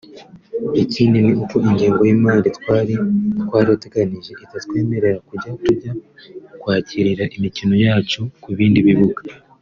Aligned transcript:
Ikindi 0.83 1.17
ni 1.25 1.33
uko 1.41 1.55
ingengo 1.67 2.01
y’imari 2.09 2.49
twari 2.57 2.93
twarateganije 3.43 4.31
itatwemerera 4.43 5.17
kujya 5.27 5.49
tujya 5.61 5.91
kwakirira 6.61 7.23
imikino 7.37 7.75
yacu 7.85 8.21
ku 8.43 8.49
bindi 8.57 8.79
bibuga 8.87 9.21